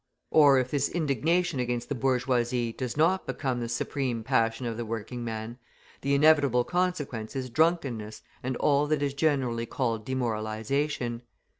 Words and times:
Or, 0.31 0.57
if 0.57 0.71
this 0.71 0.89
indignation 0.89 1.59
against 1.59 1.87
the 1.87 1.93
bourgeoisie 1.93 2.73
does 2.73 2.97
not 2.97 3.27
become 3.27 3.59
the 3.59 3.69
supreme 3.69 4.23
passion 4.23 4.65
of 4.65 4.75
the 4.75 4.83
working 4.83 5.23
man, 5.23 5.59
the 6.01 6.15
inevitable 6.15 6.63
consequence 6.63 7.35
is 7.35 7.51
drunkenness 7.51 8.23
and 8.41 8.57
all 8.57 8.87
that 8.87 9.03
is 9.03 9.13
generally 9.13 9.67
called 9.67 10.03
demoralisation. 10.03 11.21